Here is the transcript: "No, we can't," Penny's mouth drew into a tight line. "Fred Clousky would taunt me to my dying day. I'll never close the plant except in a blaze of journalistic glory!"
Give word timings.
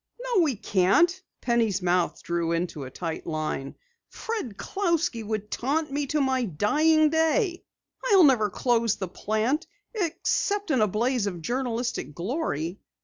"No, 0.19 0.41
we 0.41 0.55
can't," 0.55 1.21
Penny's 1.41 1.83
mouth 1.83 2.23
drew 2.23 2.53
into 2.53 2.85
a 2.85 2.89
tight 2.89 3.27
line. 3.27 3.75
"Fred 4.09 4.57
Clousky 4.57 5.23
would 5.23 5.51
taunt 5.51 5.91
me 5.91 6.07
to 6.07 6.19
my 6.19 6.45
dying 6.45 7.11
day. 7.11 7.63
I'll 8.05 8.23
never 8.23 8.49
close 8.49 8.95
the 8.95 9.07
plant 9.07 9.67
except 9.93 10.71
in 10.71 10.81
a 10.81 10.87
blaze 10.87 11.27
of 11.27 11.43
journalistic 11.43 12.15
glory!" 12.15 12.79